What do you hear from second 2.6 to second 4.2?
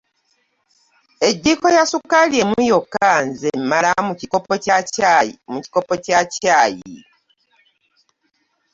yokka nze emmala mu